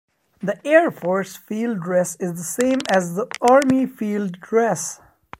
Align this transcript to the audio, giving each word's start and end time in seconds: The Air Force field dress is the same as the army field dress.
The 0.39 0.57
Air 0.65 0.89
Force 0.89 1.37
field 1.37 1.81
dress 1.83 2.15
is 2.19 2.33
the 2.33 2.43
same 2.43 2.79
as 2.89 3.13
the 3.13 3.27
army 3.39 3.85
field 3.85 4.39
dress. 4.41 4.99